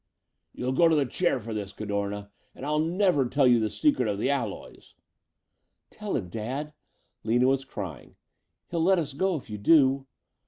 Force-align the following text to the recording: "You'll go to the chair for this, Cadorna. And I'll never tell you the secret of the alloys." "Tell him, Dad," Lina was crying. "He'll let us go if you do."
"You'll 0.51 0.71
go 0.71 0.87
to 0.87 0.95
the 0.95 1.05
chair 1.05 1.39
for 1.39 1.53
this, 1.53 1.71
Cadorna. 1.71 2.31
And 2.55 2.65
I'll 2.65 2.79
never 2.79 3.29
tell 3.29 3.45
you 3.45 3.59
the 3.59 3.69
secret 3.69 4.07
of 4.07 4.17
the 4.17 4.31
alloys." 4.31 4.95
"Tell 5.91 6.15
him, 6.15 6.27
Dad," 6.29 6.73
Lina 7.23 7.45
was 7.45 7.63
crying. 7.65 8.15
"He'll 8.71 8.83
let 8.83 8.97
us 8.97 9.13
go 9.13 9.35
if 9.35 9.47
you 9.47 9.59
do." 9.59 10.07